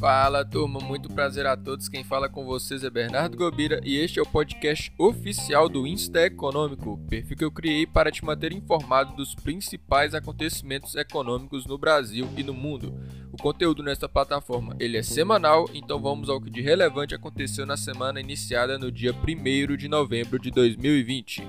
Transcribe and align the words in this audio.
Fala 0.00 0.44
turma, 0.44 0.78
muito 0.78 1.12
prazer 1.12 1.44
a 1.44 1.56
todos. 1.56 1.88
Quem 1.88 2.04
fala 2.04 2.28
com 2.28 2.44
vocês 2.44 2.84
é 2.84 2.88
Bernardo 2.88 3.36
Gobira 3.36 3.80
e 3.84 3.98
este 3.98 4.20
é 4.20 4.22
o 4.22 4.26
podcast 4.26 4.92
oficial 4.96 5.68
do 5.68 5.86
Insta 5.86 6.24
Econômico, 6.24 6.96
perfil 7.10 7.36
que 7.36 7.44
eu 7.44 7.50
criei 7.50 7.84
para 7.84 8.10
te 8.10 8.24
manter 8.24 8.52
informado 8.52 9.16
dos 9.16 9.34
principais 9.34 10.14
acontecimentos 10.14 10.94
econômicos 10.94 11.66
no 11.66 11.76
Brasil 11.76 12.28
e 12.36 12.44
no 12.44 12.54
mundo. 12.54 12.94
O 13.32 13.36
conteúdo 13.36 13.82
nesta 13.82 14.08
plataforma 14.08 14.76
ele 14.78 14.96
é 14.96 15.02
semanal, 15.02 15.68
então 15.74 16.00
vamos 16.00 16.30
ao 16.30 16.40
que 16.40 16.48
de 16.48 16.62
relevante 16.62 17.14
aconteceu 17.14 17.66
na 17.66 17.76
semana 17.76 18.20
iniciada 18.20 18.78
no 18.78 18.92
dia 18.92 19.12
1 19.12 19.76
de 19.76 19.88
novembro 19.88 20.38
de 20.38 20.52
2020. 20.52 21.42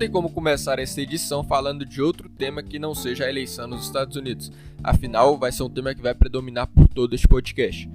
Tem 0.00 0.10
como 0.10 0.30
começar 0.30 0.78
essa 0.78 0.98
edição 1.02 1.44
falando 1.44 1.84
de 1.84 2.00
outro 2.00 2.26
tema 2.26 2.62
que 2.62 2.78
não 2.78 2.94
seja 2.94 3.26
a 3.26 3.28
eleição 3.28 3.66
nos 3.66 3.84
Estados 3.84 4.16
Unidos. 4.16 4.50
Afinal, 4.82 5.36
vai 5.36 5.52
ser 5.52 5.62
um 5.62 5.68
tema 5.68 5.94
que 5.94 6.00
vai 6.00 6.14
predominar 6.14 6.66
por 6.68 6.88
todo 6.88 7.14
este 7.14 7.28
podcast. 7.28 7.86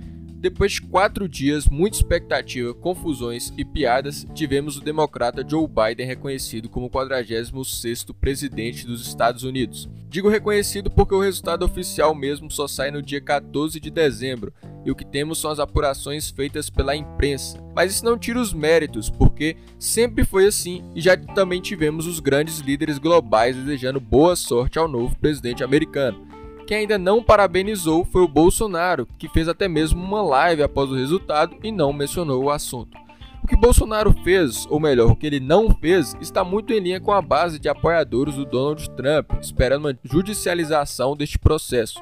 Depois 0.45 0.73
de 0.73 0.81
quatro 0.83 1.27
dias, 1.27 1.67
muita 1.67 1.97
expectativa, 1.97 2.71
confusões 2.71 3.51
e 3.57 3.65
piadas, 3.65 4.27
tivemos 4.35 4.77
o 4.77 4.79
democrata 4.79 5.43
Joe 5.43 5.67
Biden 5.67 6.05
reconhecido 6.05 6.69
como 6.69 6.85
o 6.85 6.89
46º 6.91 8.13
presidente 8.13 8.85
dos 8.85 9.07
Estados 9.07 9.41
Unidos. 9.41 9.89
Digo 10.07 10.29
reconhecido 10.29 10.91
porque 10.91 11.15
o 11.15 11.19
resultado 11.19 11.65
oficial 11.65 12.13
mesmo 12.13 12.51
só 12.51 12.67
sai 12.67 12.91
no 12.91 13.01
dia 13.01 13.19
14 13.19 13.79
de 13.79 13.89
dezembro, 13.89 14.53
e 14.85 14.91
o 14.91 14.95
que 14.95 15.03
temos 15.03 15.39
são 15.39 15.49
as 15.49 15.57
apurações 15.57 16.29
feitas 16.29 16.69
pela 16.69 16.95
imprensa. 16.95 17.59
Mas 17.75 17.95
isso 17.95 18.05
não 18.05 18.15
tira 18.15 18.39
os 18.39 18.53
méritos, 18.53 19.09
porque 19.09 19.57
sempre 19.79 20.23
foi 20.23 20.45
assim 20.45 20.83
e 20.93 21.01
já 21.01 21.17
também 21.17 21.59
tivemos 21.59 22.05
os 22.05 22.19
grandes 22.19 22.59
líderes 22.59 22.99
globais 22.99 23.55
desejando 23.55 23.99
boa 23.99 24.35
sorte 24.35 24.77
ao 24.77 24.87
novo 24.87 25.17
presidente 25.17 25.63
americano. 25.63 26.34
Quem 26.65 26.77
ainda 26.77 26.97
não 26.97 27.21
parabenizou 27.21 28.03
foi 28.05 28.23
o 28.23 28.27
Bolsonaro, 28.27 29.07
que 29.19 29.29
fez 29.29 29.47
até 29.47 29.67
mesmo 29.67 30.03
uma 30.03 30.23
live 30.23 30.63
após 30.63 30.89
o 30.89 30.95
resultado 30.95 31.55
e 31.63 31.71
não 31.71 31.93
mencionou 31.93 32.43
o 32.43 32.49
assunto. 32.49 32.97
O 33.43 33.47
que 33.47 33.55
Bolsonaro 33.55 34.11
fez, 34.23 34.65
ou 34.71 34.79
melhor, 34.79 35.11
o 35.11 35.15
que 35.15 35.27
ele 35.27 35.39
não 35.39 35.69
fez, 35.69 36.17
está 36.19 36.43
muito 36.43 36.73
em 36.73 36.79
linha 36.79 36.99
com 36.99 37.11
a 37.11 37.21
base 37.21 37.59
de 37.59 37.69
apoiadores 37.69 38.33
do 38.33 38.43
Donald 38.43 38.89
Trump, 38.91 39.33
esperando 39.39 39.85
uma 39.85 39.99
judicialização 40.03 41.15
deste 41.15 41.37
processo. 41.37 41.99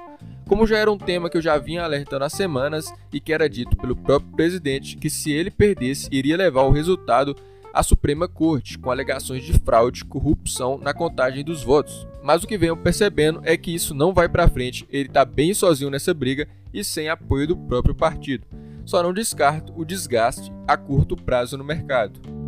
Como 0.47 0.65
já 0.65 0.77
era 0.77 0.89
um 0.89 0.97
tema 0.97 1.29
que 1.29 1.35
eu 1.35 1.41
já 1.41 1.57
vinha 1.57 1.83
alertando 1.83 2.23
há 2.23 2.29
semanas 2.29 2.93
e 3.11 3.19
que 3.19 3.33
era 3.33 3.49
dito 3.49 3.75
pelo 3.75 3.97
próprio 3.97 4.31
presidente 4.31 4.95
que 4.95 5.09
se 5.09 5.33
ele 5.33 5.51
perdesse 5.51 6.07
iria 6.09 6.37
levar 6.37 6.63
o 6.63 6.71
resultado 6.71 7.35
à 7.73 7.81
Suprema 7.81 8.27
Corte, 8.27 8.77
com 8.77 8.91
alegações 8.91 9.43
de 9.43 9.53
fraude 9.53 10.01
e 10.01 10.05
corrupção 10.05 10.77
na 10.77 10.93
contagem 10.93 11.43
dos 11.43 11.63
votos. 11.63 12.07
Mas 12.21 12.43
o 12.43 12.47
que 12.47 12.57
venho 12.57 12.77
percebendo 12.77 13.41
é 13.43 13.57
que 13.57 13.73
isso 13.73 13.95
não 13.95 14.13
vai 14.13 14.29
para 14.29 14.47
frente, 14.47 14.87
ele 14.91 15.09
está 15.09 15.25
bem 15.25 15.53
sozinho 15.53 15.89
nessa 15.89 16.13
briga 16.13 16.47
e 16.71 16.83
sem 16.83 17.09
apoio 17.09 17.47
do 17.47 17.57
próprio 17.57 17.95
partido. 17.95 18.45
Só 18.85 19.01
não 19.01 19.13
descarto 19.13 19.73
o 19.75 19.83
desgaste 19.83 20.51
a 20.67 20.77
curto 20.77 21.15
prazo 21.15 21.57
no 21.57 21.63
mercado. 21.63 22.42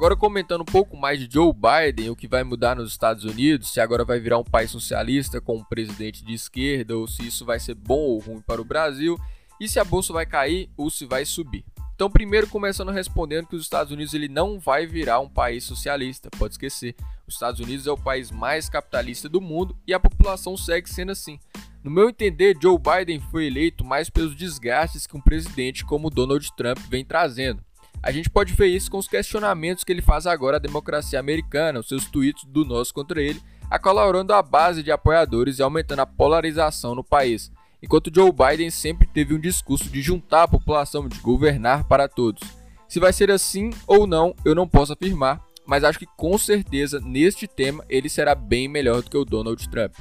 Agora 0.00 0.16
comentando 0.16 0.62
um 0.62 0.64
pouco 0.64 0.96
mais 0.96 1.20
de 1.20 1.30
Joe 1.30 1.52
Biden, 1.52 2.08
o 2.08 2.16
que 2.16 2.26
vai 2.26 2.42
mudar 2.42 2.74
nos 2.74 2.90
Estados 2.90 3.22
Unidos, 3.22 3.70
se 3.70 3.82
agora 3.82 4.02
vai 4.02 4.18
virar 4.18 4.38
um 4.38 4.42
país 4.42 4.70
socialista 4.70 5.42
com 5.42 5.58
um 5.58 5.62
presidente 5.62 6.24
de 6.24 6.32
esquerda, 6.32 6.96
ou 6.96 7.06
se 7.06 7.26
isso 7.26 7.44
vai 7.44 7.60
ser 7.60 7.74
bom 7.74 7.98
ou 7.98 8.18
ruim 8.18 8.40
para 8.40 8.62
o 8.62 8.64
Brasil, 8.64 9.20
e 9.60 9.68
se 9.68 9.78
a 9.78 9.84
bolsa 9.84 10.10
vai 10.10 10.24
cair 10.24 10.70
ou 10.74 10.88
se 10.88 11.04
vai 11.04 11.26
subir. 11.26 11.66
Então, 11.94 12.10
primeiro 12.10 12.46
começando 12.46 12.90
respondendo 12.90 13.46
que 13.46 13.54
os 13.54 13.60
Estados 13.60 13.92
Unidos 13.92 14.14
ele 14.14 14.26
não 14.26 14.58
vai 14.58 14.86
virar 14.86 15.20
um 15.20 15.28
país 15.28 15.64
socialista, 15.64 16.30
pode 16.30 16.54
esquecer. 16.54 16.96
Os 17.28 17.34
Estados 17.34 17.60
Unidos 17.60 17.86
é 17.86 17.90
o 17.90 17.98
país 17.98 18.30
mais 18.30 18.70
capitalista 18.70 19.28
do 19.28 19.38
mundo 19.38 19.76
e 19.86 19.92
a 19.92 20.00
população 20.00 20.56
segue 20.56 20.88
sendo 20.88 21.12
assim. 21.12 21.38
No 21.84 21.90
meu 21.90 22.08
entender, 22.08 22.56
Joe 22.58 22.78
Biden 22.78 23.20
foi 23.30 23.48
eleito 23.48 23.84
mais 23.84 24.08
pelos 24.08 24.34
desgastes 24.34 25.06
que 25.06 25.14
um 25.14 25.20
presidente 25.20 25.84
como 25.84 26.08
Donald 26.08 26.50
Trump 26.56 26.78
vem 26.88 27.04
trazendo. 27.04 27.62
A 28.02 28.10
gente 28.10 28.30
pode 28.30 28.54
ver 28.54 28.68
isso 28.68 28.90
com 28.90 28.96
os 28.98 29.06
questionamentos 29.06 29.84
que 29.84 29.92
ele 29.92 30.00
faz 30.00 30.26
agora 30.26 30.56
à 30.56 30.60
democracia 30.60 31.20
americana, 31.20 31.80
os 31.80 31.88
seus 31.88 32.06
tweets 32.06 32.44
do 32.44 32.64
nós 32.64 32.90
contra 32.90 33.20
ele, 33.20 33.40
acalorando 33.70 34.32
a 34.32 34.42
base 34.42 34.82
de 34.82 34.90
apoiadores 34.90 35.58
e 35.58 35.62
aumentando 35.62 36.00
a 36.00 36.06
polarização 36.06 36.94
no 36.94 37.04
país. 37.04 37.52
Enquanto 37.82 38.10
Joe 38.14 38.32
Biden 38.32 38.70
sempre 38.70 39.06
teve 39.06 39.34
um 39.34 39.40
discurso 39.40 39.88
de 39.88 40.00
juntar 40.00 40.44
a 40.44 40.48
população, 40.48 41.08
de 41.08 41.18
governar 41.20 41.84
para 41.84 42.08
todos. 42.08 42.42
Se 42.88 42.98
vai 42.98 43.12
ser 43.12 43.30
assim 43.30 43.70
ou 43.86 44.06
não, 44.06 44.34
eu 44.44 44.54
não 44.54 44.66
posso 44.66 44.92
afirmar, 44.94 45.40
mas 45.66 45.84
acho 45.84 45.98
que 45.98 46.06
com 46.16 46.36
certeza 46.36 47.00
neste 47.00 47.46
tema 47.46 47.84
ele 47.88 48.08
será 48.08 48.34
bem 48.34 48.66
melhor 48.66 49.02
do 49.02 49.10
que 49.10 49.16
o 49.16 49.24
Donald 49.24 49.68
Trump. 49.68 49.94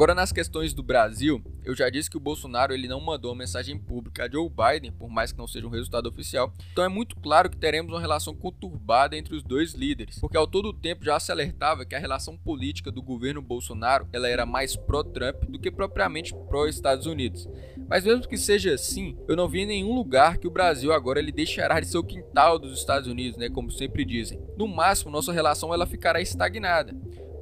Agora 0.00 0.14
nas 0.14 0.32
questões 0.32 0.72
do 0.72 0.82
Brasil, 0.82 1.44
eu 1.62 1.76
já 1.76 1.90
disse 1.90 2.08
que 2.08 2.16
o 2.16 2.20
Bolsonaro 2.20 2.72
ele 2.72 2.88
não 2.88 3.02
mandou 3.02 3.32
uma 3.32 3.40
mensagem 3.40 3.78
pública 3.78 4.24
a 4.24 4.30
Joe 4.30 4.48
Biden, 4.48 4.92
por 4.92 5.10
mais 5.10 5.30
que 5.30 5.36
não 5.36 5.46
seja 5.46 5.66
um 5.66 5.70
resultado 5.70 6.08
oficial. 6.08 6.54
Então 6.72 6.82
é 6.82 6.88
muito 6.88 7.16
claro 7.16 7.50
que 7.50 7.58
teremos 7.58 7.92
uma 7.92 8.00
relação 8.00 8.34
conturbada 8.34 9.14
entre 9.14 9.36
os 9.36 9.42
dois 9.42 9.74
líderes, 9.74 10.18
porque 10.18 10.38
ao 10.38 10.46
todo 10.46 10.72
tempo 10.72 11.04
já 11.04 11.20
se 11.20 11.30
alertava 11.30 11.84
que 11.84 11.94
a 11.94 11.98
relação 11.98 12.34
política 12.34 12.90
do 12.90 13.02
governo 13.02 13.42
Bolsonaro 13.42 14.08
ela 14.10 14.26
era 14.26 14.46
mais 14.46 14.74
pró-Trump 14.74 15.44
do 15.50 15.58
que 15.58 15.70
propriamente 15.70 16.34
pró-Estados 16.48 17.04
Unidos. 17.04 17.46
Mas 17.86 18.02
mesmo 18.02 18.26
que 18.26 18.38
seja 18.38 18.72
assim, 18.72 19.18
eu 19.28 19.36
não 19.36 19.50
vi 19.50 19.60
em 19.60 19.66
nenhum 19.66 19.94
lugar 19.94 20.38
que 20.38 20.48
o 20.48 20.50
Brasil 20.50 20.94
agora 20.94 21.18
ele 21.18 21.30
deixará 21.30 21.78
de 21.78 21.86
ser 21.86 21.98
o 21.98 22.04
quintal 22.04 22.58
dos 22.58 22.78
Estados 22.78 23.06
Unidos, 23.06 23.36
né, 23.36 23.50
como 23.50 23.70
sempre 23.70 24.06
dizem. 24.06 24.40
No 24.56 24.66
máximo, 24.66 25.10
nossa 25.10 25.30
relação 25.30 25.74
ela 25.74 25.84
ficará 25.84 26.22
estagnada 26.22 26.96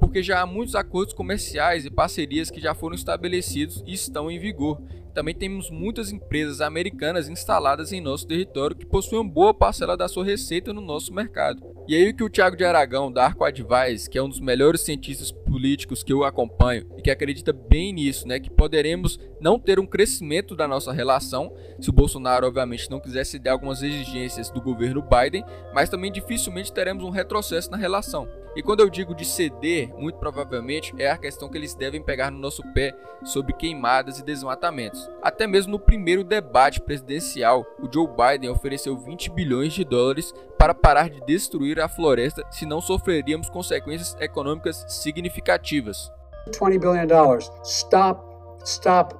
porque 0.09 0.23
já 0.23 0.41
há 0.41 0.45
muitos 0.47 0.73
acordos 0.73 1.13
comerciais 1.13 1.85
e 1.85 1.91
parcerias 1.91 2.49
que 2.49 2.59
já 2.59 2.73
foram 2.73 2.95
estabelecidos 2.95 3.83
e 3.85 3.93
estão 3.93 4.29
em 4.31 4.39
vigor. 4.39 4.81
Também 5.13 5.35
temos 5.35 5.69
muitas 5.69 6.11
empresas 6.11 6.61
americanas 6.61 7.29
instaladas 7.29 7.93
em 7.93 8.01
nosso 8.01 8.25
território 8.25 8.75
que 8.75 8.87
possuem 8.87 9.27
boa 9.27 9.53
parcela 9.53 9.95
da 9.95 10.07
sua 10.07 10.25
receita 10.25 10.73
no 10.73 10.81
nosso 10.81 11.13
mercado. 11.13 11.61
E 11.87 11.95
aí 11.95 12.09
o 12.09 12.15
que 12.15 12.23
o 12.23 12.29
Thiago 12.29 12.57
de 12.57 12.65
Aragão, 12.65 13.11
da 13.11 13.25
Arco 13.25 13.43
Advice, 13.43 14.09
que 14.09 14.17
é 14.17 14.23
um 14.23 14.29
dos 14.29 14.39
melhores 14.39 14.81
cientistas 14.81 15.31
políticos 15.49 16.03
que 16.03 16.13
eu 16.13 16.23
acompanho 16.23 16.85
e 16.97 17.01
que 17.01 17.11
acredita 17.11 17.51
bem 17.51 17.93
nisso, 17.93 18.27
né, 18.27 18.39
que 18.39 18.49
poderemos 18.49 19.19
não 19.41 19.59
ter 19.59 19.79
um 19.79 19.85
crescimento 19.85 20.55
da 20.55 20.67
nossa 20.67 20.91
relação, 20.91 21.53
se 21.79 21.89
o 21.89 21.93
Bolsonaro 21.93 22.47
obviamente 22.47 22.89
não 22.89 22.99
quiser 22.99 23.25
ceder 23.25 23.51
algumas 23.51 23.81
exigências 23.81 24.49
do 24.49 24.61
governo 24.61 25.01
Biden, 25.01 25.43
mas 25.73 25.89
também 25.89 26.11
dificilmente 26.11 26.71
teremos 26.71 27.03
um 27.03 27.09
retrocesso 27.09 27.71
na 27.71 27.77
relação. 27.77 28.27
E 28.55 28.63
quando 28.63 28.79
eu 28.79 28.89
digo 28.89 29.13
de 29.13 29.25
ceder, 29.25 29.93
muito 29.95 30.17
provavelmente 30.17 30.93
é 30.97 31.09
a 31.09 31.17
questão 31.17 31.47
que 31.47 31.57
eles 31.57 31.75
devem 31.75 32.01
pegar 32.01 32.31
no 32.31 32.39
nosso 32.39 32.63
pé 32.73 32.95
sobre 33.23 33.53
queimadas 33.53 34.19
e 34.19 34.25
desmatamentos. 34.25 35.09
Até 35.21 35.45
mesmo 35.45 35.73
no 35.73 35.79
primeiro 35.79 36.23
debate 36.23 36.81
presidencial, 36.81 37.65
o 37.79 37.87
Joe 37.91 38.07
Biden 38.07 38.49
ofereceu 38.49 38.97
20 38.97 39.29
bilhões 39.29 39.73
de 39.73 39.83
dólares 39.85 40.33
para 40.59 40.73
parar 40.73 41.09
de 41.09 41.21
destruir 41.21 41.79
a 41.79 41.87
floresta, 41.87 42.43
senão 42.51 42.81
sofreríamos 42.81 43.49
consequências 43.49 44.15
econômicas 44.19 44.85
significativas. 44.89 46.11
20 46.47 46.77
billion 46.77 47.07
dollars. 47.07 47.49
Stop 47.63 48.21
stop 48.65 49.15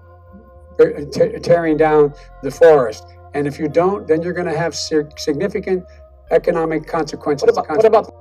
uh, 0.79 1.39
tearing 1.41 1.77
down 1.77 2.11
the 2.43 2.51
forest. 2.51 3.05
And 3.33 3.47
if 3.47 3.57
you 3.57 3.69
don't, 3.69 4.05
then 4.05 4.21
you're 4.21 4.33
going 4.33 4.51
to 4.51 4.57
have 4.57 4.75
significant 4.75 5.85
economic 6.31 6.85
consequences. 6.85 7.47
What 7.47 7.57
about, 7.57 7.77
what 7.77 7.85
about 7.85 8.13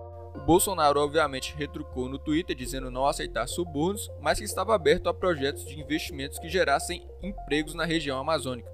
Bolsonaro 0.47 1.01
obviamente 1.01 1.55
retrucou 1.57 2.09
no 2.09 2.19
Twitter 2.19 2.55
dizendo 2.55 2.91
não 2.91 3.07
aceitar 3.07 3.49
subornos, 3.49 4.09
mas 4.21 4.39
que 4.39 4.45
estava 4.45 4.75
aberto 4.75 5.09
a 5.09 5.15
projetos 5.15 5.65
de 5.67 5.79
investimentos 5.79 6.39
que 6.39 6.49
gerassem 6.49 7.07
empregos 7.23 7.75
na 7.75 7.85
região 7.85 8.19
amazônica. 8.19 8.71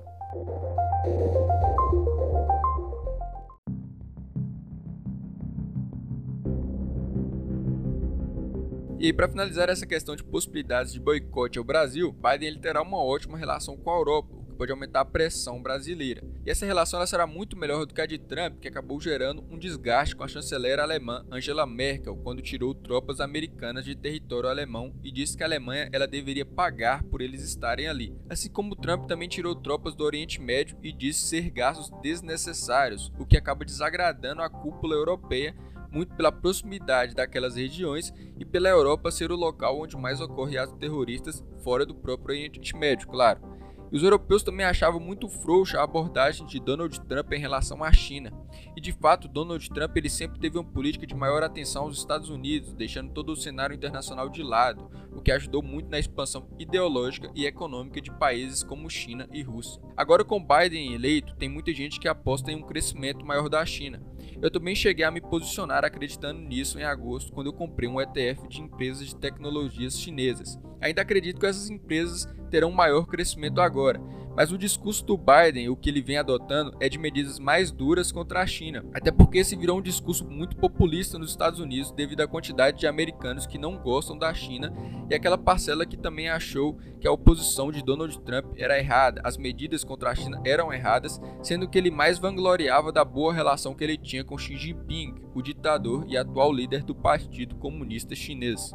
E 9.05 9.13
para 9.13 9.29
finalizar 9.29 9.69
essa 9.69 9.85
questão 9.85 10.17
de 10.17 10.25
possibilidades 10.25 10.91
de 10.91 10.99
boicote 10.99 11.59
ao 11.59 11.65
Brasil, 11.65 12.11
Biden 12.11 12.49
ele 12.49 12.59
terá 12.59 12.81
uma 12.81 12.97
ótima 12.97 13.37
relação 13.37 13.77
com 13.77 13.91
a 13.91 13.99
Europa, 13.99 14.35
que 14.47 14.55
pode 14.55 14.73
aumentar 14.73 15.01
a 15.01 15.05
pressão 15.05 15.63
brasileira. 15.63 16.25
E 16.47 16.51
essa 16.51 16.65
relação 16.65 16.99
ela 16.99 17.07
será 17.07 17.27
muito 17.27 17.55
melhor 17.55 17.85
do 17.85 17.93
que 17.93 18.01
a 18.01 18.07
de 18.07 18.17
Trump, 18.17 18.59
que 18.61 18.67
acabou 18.67 18.99
gerando 18.99 19.45
um 19.51 19.59
desgaste 19.59 20.17
com 20.17 20.25
a 20.25 20.27
chanceler 20.27 20.81
alemã 20.81 21.23
Angela 21.31 21.67
Merkel 21.67 22.17
quando 22.17 22.41
tirou 22.41 22.75
tropas 22.75 23.21
americanas 23.21 23.85
de 23.85 23.95
território 23.95 24.49
alemão 24.49 24.95
e 25.05 25.13
disse 25.13 25.37
que 25.37 25.43
a 25.43 25.47
Alemanha 25.47 25.91
ela 25.93 26.07
deveria 26.07 26.47
pagar 26.47 27.03
por 27.03 27.21
eles 27.21 27.43
estarem 27.43 27.87
ali. 27.87 28.17
Assim 28.31 28.51
como 28.51 28.75
Trump 28.75 29.05
também 29.05 29.29
tirou 29.29 29.55
tropas 29.55 29.95
do 29.95 30.03
Oriente 30.03 30.41
Médio 30.41 30.79
e 30.83 30.91
disse 30.91 31.27
ser 31.27 31.51
gastos 31.51 31.91
desnecessários, 32.01 33.13
o 33.19 33.27
que 33.27 33.37
acaba 33.37 33.67
desagradando 33.67 34.41
a 34.41 34.49
cúpula 34.49 34.95
europeia 34.95 35.55
muito 35.95 36.15
pela 36.17 36.33
proximidade 36.33 37.15
daquelas 37.15 37.55
regiões 37.55 38.13
e 38.39 38.45
pela 38.45 38.69
Europa 38.69 39.13
ser 39.13 39.31
o 39.31 39.37
local 39.37 39.81
onde 39.81 39.97
mais 39.97 40.21
ocorre 40.21 40.59
atos 40.59 40.77
terroristas 40.77 41.45
fora 41.63 41.87
do 41.87 41.95
próprio 41.95 42.35
Oriente 42.35 42.77
Médio, 42.77 43.07
claro. 43.07 43.55
E 43.93 43.97
os 43.97 44.03
europeus 44.03 44.43
também 44.43 44.67
achavam 44.67 44.99
muito 44.99 45.29
frouxa 45.29 45.79
a 45.79 45.85
abordagem 45.85 46.45
de 46.47 46.59
Donald 46.59 47.01
Trump 47.03 47.33
em 47.33 47.39
relação 47.39 47.85
à 47.85 47.93
China. 47.93 48.33
E 48.77 48.81
de 48.81 48.91
fato, 48.91 49.29
Donald 49.29 49.71
Trump 49.71 49.97
ele 49.97 50.11
sempre 50.11 50.41
teve 50.41 50.59
uma 50.59 50.65
política 50.65 51.07
de 51.07 51.15
maior 51.15 51.45
atenção 51.45 51.85
aos 51.85 51.99
Estados 51.99 52.29
Unidos, 52.29 52.73
deixando 52.73 53.13
todo 53.13 53.31
o 53.31 53.37
cenário 53.37 53.73
internacional 53.73 54.29
de 54.29 54.43
lado, 54.43 54.91
o 55.13 55.23
que 55.23 55.31
ajudou 55.31 55.63
muito 55.63 55.89
na 55.89 56.01
expansão 56.01 56.49
ideológica 56.59 57.31
e 57.37 57.47
econômica 57.47 58.01
de 58.01 58.11
países 58.11 58.65
como 58.65 58.91
China 58.91 59.29
e 59.33 59.43
Rússia. 59.43 59.81
Agora, 59.97 60.25
com 60.25 60.45
Biden 60.45 60.95
eleito, 60.95 61.37
tem 61.37 61.49
muita 61.49 61.73
gente 61.73 62.01
que 62.01 62.09
aposta 62.09 62.51
em 62.51 62.57
um 62.57 62.67
crescimento 62.67 63.25
maior 63.25 63.49
da 63.49 63.65
China. 63.65 64.03
Eu 64.41 64.51
também 64.51 64.75
cheguei 64.75 65.05
a 65.05 65.11
me 65.11 65.21
posicionar 65.21 65.85
acreditando 65.85 66.41
nisso 66.41 66.79
em 66.79 66.85
agosto, 66.85 67.33
quando 67.33 67.49
eu 67.49 67.53
comprei 67.53 67.89
um 67.89 68.01
ETF 68.01 68.49
de 68.49 68.61
empresas 68.61 69.09
de 69.09 69.17
tecnologias 69.17 69.99
chinesas. 69.99 70.59
Ainda 70.81 71.03
acredito 71.03 71.41
que 71.41 71.47
essas 71.47 71.71
empresas 71.71 72.27
terão 72.51 72.71
maior 72.71 73.07
crescimento 73.07 73.61
agora, 73.61 74.01
mas 74.37 74.53
o 74.53 74.59
discurso 74.59 75.05
do 75.05 75.17
Biden, 75.17 75.69
o 75.69 75.77
que 75.77 75.89
ele 75.89 76.03
vem 76.03 76.19
adotando, 76.19 76.77
é 76.81 76.89
de 76.89 76.99
medidas 76.99 77.39
mais 77.39 77.71
duras 77.71 78.11
contra 78.11 78.41
a 78.41 78.47
China. 78.47 78.85
Até 78.93 79.11
porque 79.11 79.39
esse 79.39 79.57
virou 79.57 79.79
um 79.79 79.83
discurso 79.83 80.25
muito 80.25 80.57
populista 80.57 81.19
nos 81.19 81.31
Estados 81.31 81.61
Unidos 81.61 81.93
devido 81.93 82.21
à 82.21 82.29
quantidade 82.29 82.79
de 82.79 82.87
americanos 82.87 83.47
que 83.47 83.59
não 83.59 83.77
gostam 83.77 84.17
da 84.19 84.33
China 84.35 84.73
e 85.11 85.15
aquela 85.15 85.39
parcela 85.39 85.87
que 85.87 85.97
também 85.97 86.29
achou 86.29 86.79
que 87.01 87.07
a 87.07 87.13
oposição 87.13 87.71
de 87.71 87.83
Donald 87.83 88.19
Trump 88.21 88.55
era 88.57 88.79
errada, 88.79 89.21
as 89.25 89.37
medidas 89.37 89.85
contra 89.85 90.11
a 90.11 90.15
China 90.15 90.41
eram 90.45 90.73
erradas, 90.73 91.21
sendo 91.43 91.69
que 91.69 91.77
ele 91.77 91.91
mais 91.91 92.19
vangloriava 92.19 92.91
da 92.91 93.05
boa 93.05 93.33
relação 93.33 93.75
que 93.75 93.85
ele 93.85 93.99
tinha 93.99 94.25
com 94.25 94.39
Xi 94.39 94.57
Jinping, 94.57 95.15
o 95.35 95.43
ditador 95.43 96.07
e 96.09 96.17
atual 96.17 96.53
líder 96.53 96.83
do 96.83 96.95
Partido 96.95 97.57
Comunista 97.57 98.15
Chinês. 98.15 98.73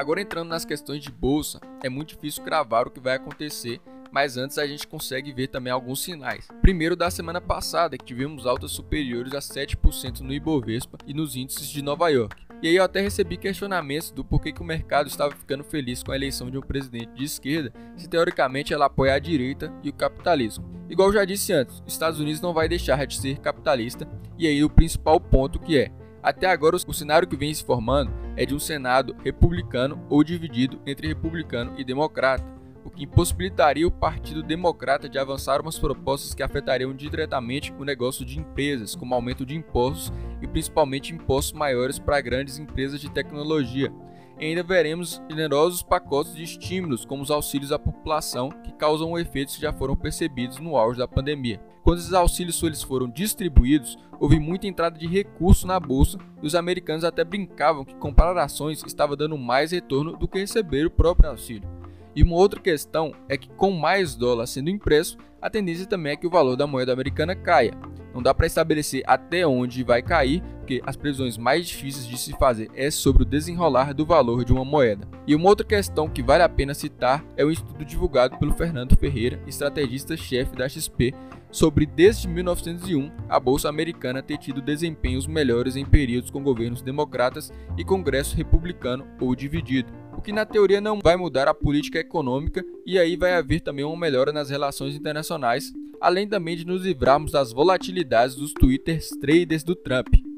Agora 0.00 0.22
entrando 0.22 0.48
nas 0.48 0.64
questões 0.64 1.02
de 1.02 1.12
bolsa, 1.12 1.60
é 1.84 1.90
muito 1.90 2.14
difícil 2.14 2.42
cravar 2.42 2.86
o 2.86 2.90
que 2.90 2.98
vai 2.98 3.16
acontecer, 3.16 3.82
mas 4.10 4.38
antes 4.38 4.56
a 4.56 4.66
gente 4.66 4.86
consegue 4.86 5.30
ver 5.30 5.48
também 5.48 5.70
alguns 5.70 6.02
sinais. 6.02 6.48
Primeiro 6.62 6.96
da 6.96 7.10
semana 7.10 7.38
passada, 7.38 7.98
que 7.98 8.04
tivemos 8.06 8.46
altas 8.46 8.70
superiores 8.70 9.34
a 9.34 9.40
7% 9.40 10.20
no 10.20 10.32
Ibovespa 10.32 10.96
e 11.06 11.12
nos 11.12 11.36
índices 11.36 11.68
de 11.68 11.82
Nova 11.82 12.08
York. 12.08 12.34
E 12.62 12.68
aí 12.68 12.76
eu 12.76 12.82
até 12.82 13.02
recebi 13.02 13.36
questionamentos 13.36 14.10
do 14.10 14.24
porquê 14.24 14.52
que 14.52 14.62
o 14.62 14.64
mercado 14.64 15.06
estava 15.06 15.36
ficando 15.36 15.64
feliz 15.64 16.02
com 16.02 16.12
a 16.12 16.16
eleição 16.16 16.50
de 16.50 16.56
um 16.56 16.62
presidente 16.62 17.12
de 17.12 17.24
esquerda, 17.24 17.70
se 17.94 18.08
teoricamente 18.08 18.72
ela 18.72 18.86
apoia 18.86 19.12
a 19.12 19.18
direita 19.18 19.70
e 19.82 19.90
o 19.90 19.94
capitalismo. 19.94 20.64
Igual 20.88 21.12
já 21.12 21.26
disse 21.26 21.52
antes, 21.52 21.82
os 21.86 21.92
Estados 21.92 22.18
Unidos 22.18 22.40
não 22.40 22.54
vai 22.54 22.70
deixar 22.70 23.06
de 23.06 23.18
ser 23.18 23.38
capitalista, 23.38 24.08
e 24.38 24.46
aí 24.46 24.64
o 24.64 24.70
principal 24.70 25.20
ponto 25.20 25.58
que 25.58 25.76
é, 25.76 25.92
até 26.22 26.46
agora, 26.46 26.76
o 26.76 26.92
cenário 26.92 27.26
que 27.26 27.36
vem 27.36 27.52
se 27.52 27.64
formando 27.64 28.12
é 28.36 28.44
de 28.44 28.54
um 28.54 28.58
Senado 28.58 29.16
republicano 29.24 30.04
ou 30.08 30.22
dividido 30.22 30.80
entre 30.86 31.08
republicano 31.08 31.74
e 31.78 31.84
democrata, 31.84 32.44
o 32.84 32.90
que 32.90 33.04
impossibilitaria 33.04 33.86
o 33.86 33.90
Partido 33.90 34.42
Democrata 34.42 35.08
de 35.08 35.18
avançar 35.18 35.60
umas 35.60 35.78
propostas 35.78 36.34
que 36.34 36.42
afetariam 36.42 36.94
diretamente 36.94 37.72
o 37.78 37.84
negócio 37.84 38.24
de 38.24 38.38
empresas, 38.38 38.94
como 38.94 39.14
aumento 39.14 39.46
de 39.46 39.54
impostos 39.54 40.12
e 40.42 40.46
principalmente 40.46 41.14
impostos 41.14 41.52
maiores 41.52 41.98
para 41.98 42.20
grandes 42.20 42.58
empresas 42.58 43.00
de 43.00 43.10
tecnologia. 43.10 43.92
E 44.38 44.44
ainda 44.46 44.62
veremos 44.62 45.22
generosos 45.28 45.82
pacotes 45.82 46.34
de 46.34 46.42
estímulos, 46.42 47.04
como 47.04 47.22
os 47.22 47.30
auxílios 47.30 47.72
à 47.72 47.78
população, 47.78 48.50
que 48.50 48.72
causam 48.72 49.18
efeitos 49.18 49.56
que 49.56 49.62
já 49.62 49.72
foram 49.72 49.94
percebidos 49.94 50.58
no 50.58 50.76
auge 50.76 50.98
da 50.98 51.08
pandemia. 51.08 51.60
Quando 51.82 51.98
esses 51.98 52.12
auxílios 52.12 52.62
eles 52.62 52.82
foram 52.82 53.08
distribuídos, 53.08 53.98
houve 54.18 54.38
muita 54.38 54.66
entrada 54.66 54.98
de 54.98 55.06
recurso 55.06 55.66
na 55.66 55.80
bolsa 55.80 56.18
e 56.42 56.46
os 56.46 56.54
americanos 56.54 57.04
até 57.04 57.24
brincavam 57.24 57.84
que 57.84 57.94
comprar 57.94 58.36
ações 58.36 58.82
estava 58.86 59.16
dando 59.16 59.38
mais 59.38 59.72
retorno 59.72 60.16
do 60.16 60.28
que 60.28 60.38
receber 60.38 60.86
o 60.86 60.90
próprio 60.90 61.30
auxílio. 61.30 61.68
E 62.14 62.22
uma 62.22 62.36
outra 62.36 62.60
questão 62.60 63.14
é 63.28 63.36
que 63.36 63.48
com 63.50 63.70
mais 63.70 64.14
dólar 64.14 64.46
sendo 64.46 64.68
impresso, 64.68 65.16
a 65.40 65.48
tendência 65.48 65.86
também 65.86 66.12
é 66.12 66.16
que 66.16 66.26
o 66.26 66.30
valor 66.30 66.56
da 66.56 66.66
moeda 66.66 66.92
americana 66.92 67.34
caia. 67.34 67.72
Não 68.12 68.22
dá 68.22 68.34
para 68.34 68.46
estabelecer 68.46 69.02
até 69.06 69.46
onde 69.46 69.82
vai 69.82 70.02
cair, 70.02 70.42
porque 70.70 70.82
as 70.86 70.94
previsões 70.94 71.36
mais 71.36 71.66
difíceis 71.66 72.06
de 72.06 72.16
se 72.16 72.32
fazer 72.34 72.70
é 72.76 72.92
sobre 72.92 73.24
o 73.24 73.26
desenrolar 73.26 73.92
do 73.92 74.06
valor 74.06 74.44
de 74.44 74.52
uma 74.52 74.64
moeda. 74.64 75.08
E 75.26 75.34
uma 75.34 75.48
outra 75.48 75.66
questão 75.66 76.08
que 76.08 76.22
vale 76.22 76.44
a 76.44 76.48
pena 76.48 76.74
citar 76.74 77.24
é 77.36 77.44
o 77.44 77.50
estudo 77.50 77.84
divulgado 77.84 78.38
pelo 78.38 78.54
Fernando 78.54 78.96
Ferreira, 78.96 79.42
estrategista-chefe 79.48 80.54
da 80.54 80.68
XP, 80.68 81.12
sobre 81.50 81.84
desde 81.86 82.28
1901 82.28 83.10
a 83.28 83.40
bolsa 83.40 83.68
americana 83.68 84.22
ter 84.22 84.38
tido 84.38 84.62
desempenhos 84.62 85.26
melhores 85.26 85.74
em 85.74 85.84
períodos 85.84 86.30
com 86.30 86.40
governos 86.40 86.82
democratas 86.82 87.52
e 87.76 87.84
congresso 87.84 88.36
republicano 88.36 89.04
ou 89.20 89.34
dividido 89.34 89.92
o 90.16 90.22
que 90.22 90.32
na 90.32 90.44
teoria 90.44 90.82
não 90.82 91.00
vai 91.02 91.16
mudar 91.16 91.48
a 91.48 91.54
política 91.54 91.98
econômica 91.98 92.62
e 92.84 92.98
aí 92.98 93.16
vai 93.16 93.34
haver 93.34 93.60
também 93.60 93.84
uma 93.84 93.96
melhora 93.96 94.30
nas 94.30 94.50
relações 94.50 94.94
internacionais, 94.94 95.72
além 95.98 96.28
também 96.28 96.56
de 96.56 96.66
nos 96.66 96.82
livrarmos 96.82 97.32
das 97.32 97.52
volatilidades 97.52 98.36
dos 98.36 98.52
twitters 98.52 99.08
traders 99.18 99.64
do 99.64 99.74
Trump. 99.74 100.29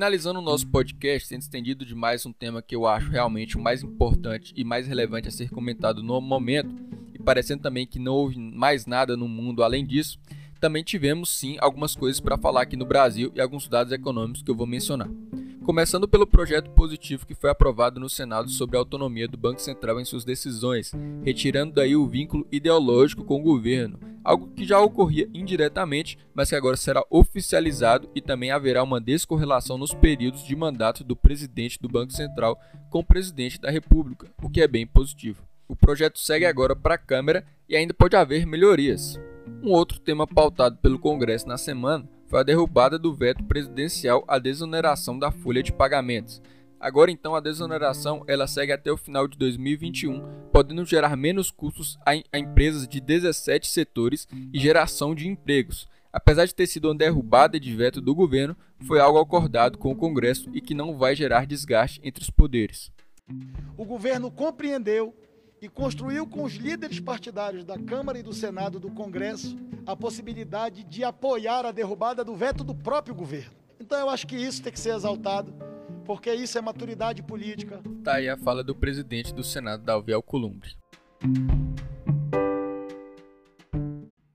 Finalizando 0.00 0.38
o 0.38 0.42
nosso 0.42 0.66
podcast, 0.66 1.28
sendo 1.28 1.42
estendido 1.42 1.84
demais 1.84 2.24
um 2.24 2.32
tema 2.32 2.62
que 2.62 2.74
eu 2.74 2.86
acho 2.86 3.10
realmente 3.10 3.58
o 3.58 3.60
mais 3.60 3.82
importante 3.82 4.50
e 4.56 4.64
mais 4.64 4.86
relevante 4.86 5.28
a 5.28 5.30
ser 5.30 5.50
comentado 5.50 6.02
no 6.02 6.18
momento, 6.22 6.74
e 7.12 7.18
parecendo 7.18 7.62
também 7.62 7.86
que 7.86 7.98
não 7.98 8.14
houve 8.14 8.38
mais 8.38 8.86
nada 8.86 9.14
no 9.14 9.28
mundo 9.28 9.62
além 9.62 9.84
disso, 9.84 10.18
também 10.58 10.82
tivemos 10.82 11.28
sim 11.28 11.58
algumas 11.60 11.94
coisas 11.94 12.18
para 12.18 12.38
falar 12.38 12.62
aqui 12.62 12.76
no 12.76 12.86
Brasil 12.86 13.30
e 13.34 13.42
alguns 13.42 13.68
dados 13.68 13.92
econômicos 13.92 14.42
que 14.42 14.50
eu 14.50 14.56
vou 14.56 14.66
mencionar. 14.66 15.10
Começando 15.70 16.08
pelo 16.08 16.26
projeto 16.26 16.68
positivo 16.70 17.24
que 17.24 17.32
foi 17.32 17.48
aprovado 17.48 18.00
no 18.00 18.10
Senado 18.10 18.50
sobre 18.50 18.76
a 18.76 18.80
autonomia 18.80 19.28
do 19.28 19.36
Banco 19.36 19.62
Central 19.62 20.00
em 20.00 20.04
suas 20.04 20.24
decisões, 20.24 20.90
retirando 21.22 21.74
daí 21.74 21.94
o 21.94 22.08
vínculo 22.08 22.44
ideológico 22.50 23.22
com 23.22 23.38
o 23.38 23.42
governo, 23.44 23.96
algo 24.24 24.48
que 24.48 24.64
já 24.64 24.80
ocorria 24.80 25.30
indiretamente, 25.32 26.18
mas 26.34 26.48
que 26.48 26.56
agora 26.56 26.76
será 26.76 27.04
oficializado 27.08 28.10
e 28.16 28.20
também 28.20 28.50
haverá 28.50 28.82
uma 28.82 29.00
descorrelação 29.00 29.78
nos 29.78 29.94
períodos 29.94 30.42
de 30.42 30.56
mandato 30.56 31.04
do 31.04 31.14
presidente 31.14 31.78
do 31.80 31.88
Banco 31.88 32.12
Central 32.12 32.60
com 32.90 32.98
o 32.98 33.06
presidente 33.06 33.60
da 33.60 33.70
República, 33.70 34.26
o 34.42 34.50
que 34.50 34.60
é 34.60 34.66
bem 34.66 34.84
positivo. 34.84 35.40
O 35.68 35.76
projeto 35.76 36.18
segue 36.18 36.46
agora 36.46 36.74
para 36.74 36.96
a 36.96 36.98
Câmara 36.98 37.46
e 37.68 37.76
ainda 37.76 37.94
pode 37.94 38.16
haver 38.16 38.44
melhorias. 38.44 39.20
Um 39.62 39.70
outro 39.70 40.00
tema 40.00 40.26
pautado 40.26 40.78
pelo 40.78 40.98
Congresso 40.98 41.46
na 41.46 41.56
semana 41.56 42.08
foi 42.30 42.38
a 42.38 42.44
derrubada 42.44 42.96
do 42.96 43.12
veto 43.12 43.42
presidencial 43.42 44.24
à 44.28 44.38
desoneração 44.38 45.18
da 45.18 45.32
folha 45.32 45.64
de 45.64 45.72
pagamentos. 45.72 46.40
Agora 46.78 47.10
então 47.10 47.34
a 47.34 47.40
desoneração 47.40 48.22
ela 48.28 48.46
segue 48.46 48.70
até 48.70 48.90
o 48.92 48.96
final 48.96 49.26
de 49.26 49.36
2021, 49.36 50.22
podendo 50.52 50.84
gerar 50.84 51.16
menos 51.16 51.50
custos 51.50 51.98
a, 52.06 52.14
empresas 52.38 52.86
de 52.86 53.00
17 53.00 53.66
setores 53.66 54.28
e 54.54 54.60
geração 54.60 55.12
de 55.12 55.26
empregos. 55.26 55.88
Apesar 56.12 56.46
de 56.46 56.54
ter 56.54 56.68
sido 56.68 56.86
uma 56.86 56.94
derrubada 56.94 57.58
de 57.58 57.74
veto 57.74 58.00
do 58.00 58.14
governo, 58.14 58.56
foi 58.86 59.00
algo 59.00 59.18
acordado 59.18 59.76
com 59.76 59.90
o 59.90 59.96
Congresso 59.96 60.48
e 60.54 60.60
que 60.60 60.72
não 60.72 60.96
vai 60.96 61.16
gerar 61.16 61.46
desgaste 61.46 62.00
entre 62.04 62.22
os 62.22 62.30
poderes. 62.30 62.92
O 63.76 63.84
governo 63.84 64.30
compreendeu 64.30 65.14
e 65.60 65.68
construiu 65.68 66.26
com 66.26 66.42
os 66.42 66.54
líderes 66.54 66.98
partidários 67.00 67.64
da 67.64 67.78
Câmara 67.78 68.18
e 68.18 68.22
do 68.22 68.32
Senado 68.32 68.80
do 68.80 68.90
Congresso 68.90 69.58
a 69.86 69.94
possibilidade 69.94 70.84
de 70.84 71.04
apoiar 71.04 71.66
a 71.66 71.72
derrubada 71.72 72.24
do 72.24 72.34
veto 72.34 72.64
do 72.64 72.74
próprio 72.74 73.14
governo. 73.14 73.52
Então 73.78 73.98
eu 73.98 74.08
acho 74.08 74.26
que 74.26 74.36
isso 74.36 74.62
tem 74.62 74.72
que 74.72 74.80
ser 74.80 74.94
exaltado, 74.94 75.52
porque 76.04 76.32
isso 76.32 76.56
é 76.56 76.60
maturidade 76.60 77.22
política. 77.22 77.82
Tá 78.02 78.14
aí 78.14 78.28
a 78.28 78.36
fala 78.36 78.64
do 78.64 78.74
presidente 78.74 79.34
do 79.34 79.42
Senado, 79.44 79.84
Davi 79.84 80.12
Alcolumbre. 80.12 80.76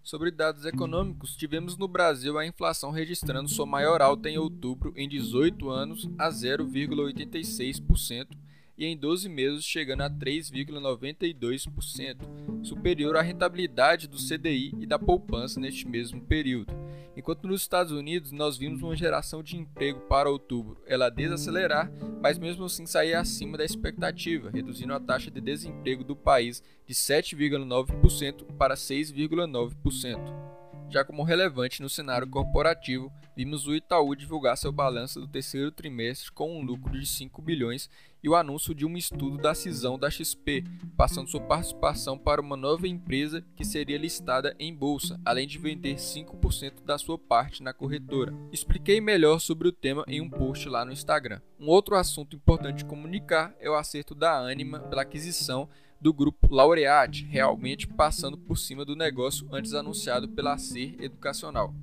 Sobre 0.04 0.30
dados 0.30 0.66
econômicos, 0.66 1.36
tivemos 1.36 1.78
no 1.78 1.88
Brasil 1.88 2.38
a 2.38 2.46
inflação 2.46 2.92
registrando 2.92 3.50
sua 3.50 3.66
maior 3.66 4.04
alta 4.04 4.30
em 4.30 4.38
outubro 4.38 4.94
em 4.96 5.10
18 5.10 5.68
anos 5.68 6.08
a 6.20 6.30
0,86%, 6.30 8.28
e 8.78 8.86
em 8.86 8.98
12 8.98 9.30
meses 9.30 9.64
chegando 9.64 10.02
a 10.02 10.10
3,92%, 10.10 12.64
superior 12.64 13.16
à 13.18 13.22
rentabilidade 13.22 14.08
do 14.08 14.18
CDI 14.18 14.74
e 14.80 14.86
da 14.86 15.00
poupança 15.00 15.60
neste 15.60 15.88
mesmo 15.88 16.22
período. 16.22 16.74
Enquanto 17.16 17.48
nos 17.48 17.62
Estados 17.62 17.94
Unidos 17.94 18.32
nós 18.32 18.58
vimos 18.58 18.82
uma 18.82 18.96
geração 18.96 19.42
de 19.42 19.56
emprego 19.56 20.02
para 20.02 20.30
outubro 20.30 20.84
ela 20.86 21.10
desacelerar, 21.10 21.90
mas 22.22 22.38
mesmo 22.38 22.66
assim 22.66 22.86
sair 22.86 23.14
acima 23.14 23.58
da 23.58 23.64
expectativa, 23.64 24.52
reduzindo 24.52 24.94
a 24.94 25.00
taxa 25.00 25.32
de 25.32 25.40
desemprego 25.40 26.04
do 26.04 26.16
país 26.16 26.62
de 26.86 26.94
7,9% 26.94 28.44
para 28.58 28.76
6,9%. 28.76 30.56
Já 30.90 31.04
como 31.04 31.24
relevante 31.24 31.82
no 31.82 31.90
cenário 31.90 32.28
corporativo, 32.28 33.12
vimos 33.36 33.68
o 33.68 33.74
Itaú 33.74 34.16
divulgar 34.16 34.56
seu 34.56 34.72
balanço 34.72 35.20
do 35.20 35.28
terceiro 35.28 35.72
trimestre 35.72 36.32
com 36.32 36.58
um 36.58 36.64
lucro 36.64 36.98
de 36.98 37.06
5 37.06 37.42
bilhões 37.42 37.90
e 38.26 38.30
o 38.30 38.36
anúncio 38.36 38.74
de 38.74 38.88
um 38.88 38.98
estudo 38.98 39.38
da 39.38 39.54
cisão 39.54 40.00
da 40.00 40.10
XP, 40.10 40.64
passando 40.98 41.30
sua 41.30 41.42
participação 41.42 42.18
para 42.18 42.42
uma 42.42 42.58
nova 42.58 42.88
empresa 42.88 43.46
que 43.56 43.64
seria 43.64 44.00
listada 44.00 44.56
em 44.58 44.74
bolsa, 44.74 45.22
além 45.24 45.46
de 45.46 45.60
vender 45.60 45.98
5% 45.98 46.84
da 46.84 46.98
sua 46.98 47.20
parte 47.20 47.62
na 47.62 47.72
corretora. 47.72 48.34
Expliquei 48.52 49.00
melhor 49.00 49.38
sobre 49.38 49.68
o 49.68 49.72
tema 49.72 50.04
em 50.08 50.22
um 50.22 50.30
post 50.30 50.68
lá 50.68 50.84
no 50.84 50.92
Instagram. 50.92 51.40
Um 51.60 51.68
outro 51.68 51.96
assunto 51.96 52.36
importante 52.36 52.84
comunicar 52.84 53.56
é 53.60 53.70
o 53.70 53.76
acerto 53.76 54.16
da 54.16 54.40
Anima 54.40 54.80
pela 54.80 55.04
aquisição 55.04 55.70
do 56.02 56.12
grupo 56.12 56.52
Laureate, 56.52 57.26
realmente 57.26 57.88
passando 57.88 58.40
por 58.40 58.58
cima 58.58 58.84
do 58.84 58.96
negócio 58.96 59.48
antes 59.52 59.76
anunciado 59.76 60.28
pela 60.28 60.58
Ser 60.58 60.96
Educacional. 61.00 61.76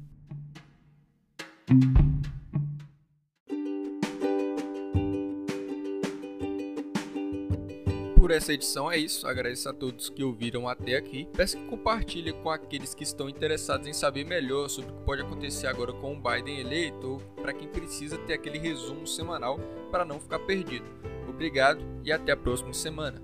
Por 8.23 8.31
essa 8.31 8.53
edição 8.53 8.89
é 8.89 8.97
isso, 8.97 9.27
agradeço 9.27 9.69
a 9.69 9.73
todos 9.73 10.09
que 10.09 10.23
ouviram 10.23 10.69
até 10.69 10.95
aqui. 10.95 11.27
Peço 11.33 11.57
que 11.57 11.65
compartilhem 11.65 12.33
com 12.33 12.51
aqueles 12.51 12.95
que 12.95 13.03
estão 13.03 13.29
interessados 13.29 13.85
em 13.89 13.93
saber 13.93 14.25
melhor 14.25 14.69
sobre 14.69 14.93
o 14.93 14.95
que 14.95 15.05
pode 15.05 15.23
acontecer 15.23 15.67
agora 15.67 15.93
com 15.93 16.13
o 16.13 16.23
Biden 16.23 16.61
eleito 16.61 17.21
para 17.35 17.53
quem 17.53 17.67
precisa 17.67 18.17
ter 18.19 18.35
aquele 18.35 18.61
resumo 18.61 19.09
semanal 19.09 19.59
para 19.91 20.05
não 20.05 20.21
ficar 20.21 20.39
perdido. 20.39 20.87
Obrigado 21.29 21.85
e 22.05 22.13
até 22.13 22.31
a 22.31 22.37
próxima 22.37 22.73
semana. 22.73 23.21